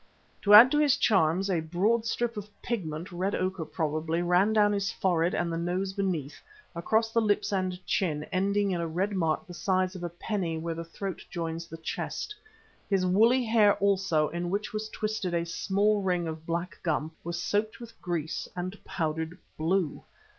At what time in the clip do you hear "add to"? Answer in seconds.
0.55-0.79